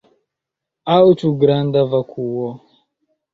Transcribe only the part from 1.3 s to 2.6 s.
granda vakuo?